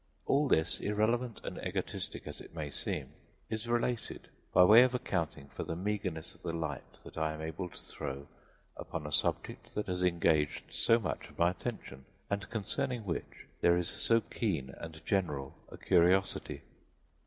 [0.25, 3.13] All this, irrelevant and egotistic as it may seem,
[3.51, 7.39] is related by way of accounting for the meagreness of the light that I am
[7.43, 8.27] able to throw
[8.75, 13.77] upon a subject that has engaged so much of my attention, and concerning which there
[13.77, 16.63] is so keen and general a curiosity.